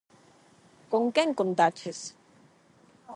Con 0.95 1.03
quen 1.19 1.29
contaches? 1.41 1.99